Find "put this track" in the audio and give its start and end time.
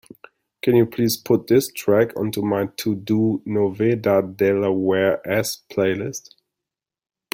1.15-2.17